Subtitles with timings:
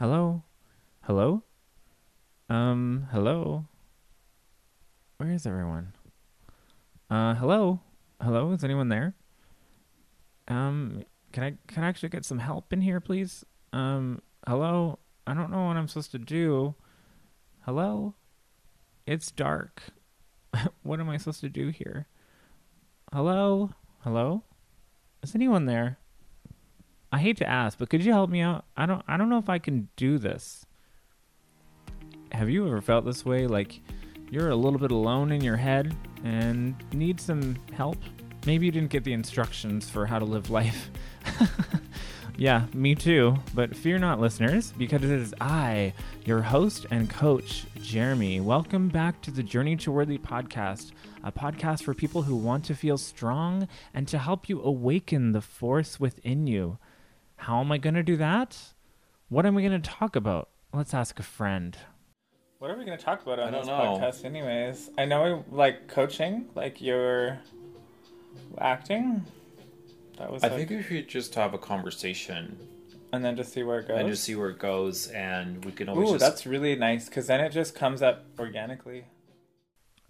[0.00, 0.44] Hello?
[1.02, 1.42] Hello?
[2.48, 3.66] Um, hello?
[5.18, 5.92] Where is everyone?
[7.10, 7.80] Uh, hello?
[8.18, 8.50] Hello?
[8.52, 9.14] Is anyone there?
[10.48, 11.02] Um,
[11.32, 13.44] can I can I actually get some help in here, please?
[13.74, 15.00] Um, hello?
[15.26, 16.74] I don't know what I'm supposed to do.
[17.66, 18.14] Hello?
[19.06, 19.82] It's dark.
[20.82, 22.06] what am I supposed to do here?
[23.12, 23.72] Hello?
[23.98, 24.44] Hello?
[25.22, 25.98] Is anyone there?
[27.12, 28.64] I hate to ask, but could you help me out?
[28.76, 30.64] I don't I don't know if I can do this.
[32.30, 33.80] Have you ever felt this way like
[34.30, 37.98] you're a little bit alone in your head and need some help?
[38.46, 40.88] Maybe you didn't get the instructions for how to live life.
[42.36, 43.36] yeah, me too.
[43.54, 45.92] But fear not, listeners, because it is I,
[46.24, 48.40] your host and coach, Jeremy.
[48.40, 50.92] Welcome back to the Journey to Worthy podcast,
[51.24, 55.42] a podcast for people who want to feel strong and to help you awaken the
[55.42, 56.78] force within you.
[57.40, 58.58] How am I going to do that?
[59.30, 60.50] What am I going to talk about?
[60.74, 61.74] Let's ask a friend.
[62.58, 63.72] What are we going to talk about on this know.
[63.72, 64.90] podcast, anyways?
[64.98, 67.38] I know we like coaching, like you're
[68.58, 69.24] acting.
[70.18, 72.58] That was I like- think we should just have a conversation
[73.12, 73.98] and then just see where it goes.
[73.98, 76.24] and just see where it goes, and we can always Ooh, just.
[76.24, 79.06] that's really nice because then it just comes up organically.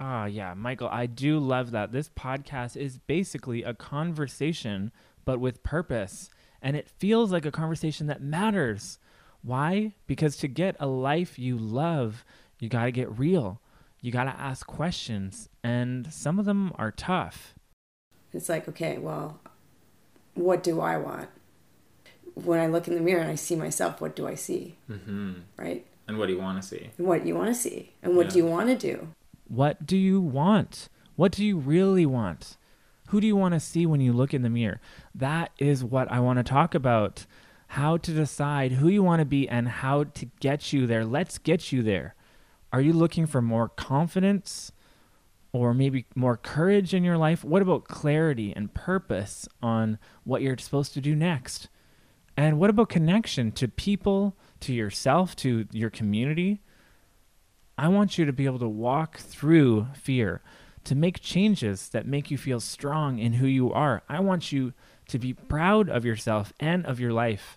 [0.00, 1.92] Ah, yeah, Michael, I do love that.
[1.92, 4.90] This podcast is basically a conversation,
[5.24, 6.28] but with purpose.
[6.62, 8.98] And it feels like a conversation that matters.
[9.42, 9.94] Why?
[10.06, 12.24] Because to get a life you love,
[12.58, 13.60] you got to get real.
[14.00, 15.48] You got to ask questions.
[15.62, 17.54] And some of them are tough.
[18.32, 19.40] It's like, okay, well,
[20.34, 21.28] what do I want?
[22.34, 24.76] When I look in the mirror and I see myself, what do I see?
[24.90, 25.32] Mm-hmm.
[25.56, 25.84] Right?
[26.06, 26.90] And what do you want to see?
[26.98, 27.92] And what do you want to see?
[28.02, 29.08] And what do you want to do?
[29.48, 30.88] What do you want?
[31.16, 32.56] What do you really want?
[33.10, 34.80] Who do you want to see when you look in the mirror?
[35.14, 37.26] That is what I want to talk about.
[37.68, 41.04] How to decide who you want to be and how to get you there.
[41.04, 42.14] Let's get you there.
[42.72, 44.70] Are you looking for more confidence
[45.52, 47.44] or maybe more courage in your life?
[47.44, 51.68] What about clarity and purpose on what you're supposed to do next?
[52.36, 56.62] And what about connection to people, to yourself, to your community?
[57.76, 60.42] I want you to be able to walk through fear,
[60.90, 64.02] to make changes that make you feel strong in who you are.
[64.08, 64.72] I want you
[65.06, 67.56] to be proud of yourself and of your life.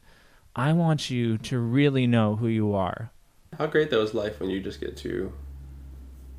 [0.55, 3.09] I want you to really know who you are.
[3.57, 5.33] How great though is life when you just get to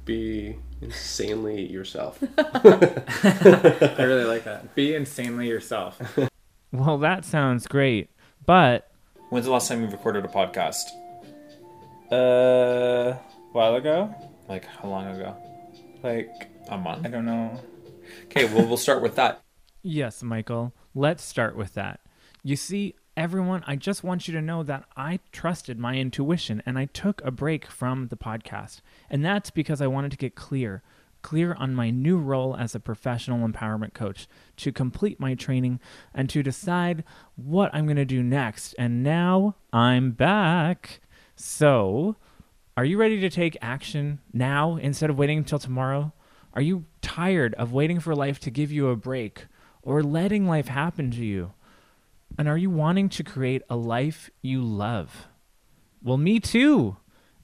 [0.04, 2.22] be insanely yourself.
[2.38, 4.72] I really like that.
[4.76, 6.00] Be insanely yourself.
[6.72, 8.08] well, that sounds great.
[8.46, 8.88] But
[9.30, 10.84] When's the last time you recorded a podcast?
[12.12, 13.16] uh
[13.50, 14.14] while ago,
[14.48, 15.36] Like how long ago?
[16.04, 17.04] Like A month.
[17.06, 17.60] I don't know.
[18.26, 19.40] Okay, well we'll start with that.
[19.86, 20.72] Yes, Michael.
[20.94, 22.00] Let's start with that.
[22.42, 26.78] You see, everyone, I just want you to know that I trusted my intuition and
[26.78, 28.80] I took a break from the podcast.
[29.10, 30.82] And that's because I wanted to get clear,
[31.20, 34.26] clear on my new role as a professional empowerment coach,
[34.56, 35.80] to complete my training
[36.14, 37.04] and to decide
[37.36, 38.74] what I'm going to do next.
[38.78, 41.00] And now I'm back.
[41.36, 42.16] So,
[42.76, 46.12] are you ready to take action now instead of waiting until tomorrow?
[46.54, 49.46] Are you tired of waiting for life to give you a break
[49.82, 51.52] or letting life happen to you?
[52.38, 55.28] And are you wanting to create a life you love?
[56.02, 56.96] Well, me too.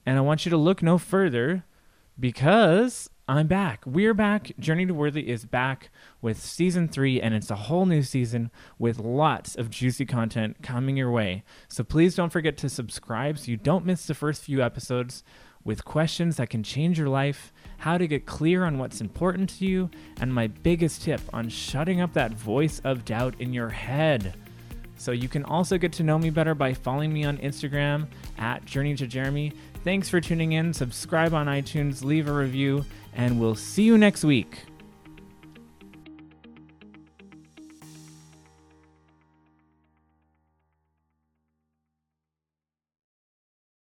[0.05, 1.63] And I want you to look no further
[2.19, 3.83] because I'm back.
[3.85, 4.51] We're back.
[4.57, 8.49] Journey to Worthy is back with season three, and it's a whole new season
[8.79, 11.43] with lots of juicy content coming your way.
[11.67, 15.23] So please don't forget to subscribe so you don't miss the first few episodes
[15.63, 19.65] with questions that can change your life, how to get clear on what's important to
[19.65, 24.33] you, and my biggest tip on shutting up that voice of doubt in your head.
[25.01, 28.05] So you can also get to know me better by following me on Instagram
[28.37, 29.51] at Journey to Jeremy.
[29.83, 30.75] Thanks for tuning in.
[30.75, 32.85] Subscribe on iTunes, leave a review,
[33.15, 34.59] and we'll see you next week.